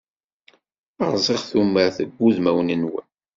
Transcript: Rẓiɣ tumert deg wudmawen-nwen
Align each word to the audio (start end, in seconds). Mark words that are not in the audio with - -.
Rẓiɣ 1.13 1.41
tumert 1.49 1.97
deg 2.01 2.11
wudmawen-nwen 2.19 3.07